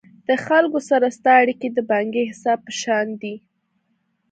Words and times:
د 0.27 0.29
خلکو 0.45 0.79
سره 0.89 1.05
ستا 1.17 1.33
اړیکي 1.43 1.67
د 1.71 1.79
بانکي 1.91 2.23
حساب 2.31 2.59
په 2.67 2.73
شان 2.81 3.07
دي. 3.21 3.35